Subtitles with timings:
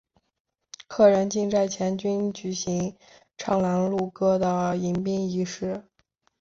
[0.87, 2.97] 客人进寨前均举行
[3.37, 5.83] 唱拦路歌的迎宾仪式。